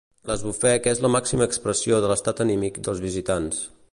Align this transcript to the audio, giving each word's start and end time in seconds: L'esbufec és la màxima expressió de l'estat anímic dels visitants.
L'esbufec 0.27 0.87
és 0.91 1.01
la 1.05 1.11
màxima 1.15 1.47
expressió 1.51 2.01
de 2.05 2.11
l'estat 2.13 2.43
anímic 2.47 2.83
dels 2.87 3.05
visitants. 3.07 3.63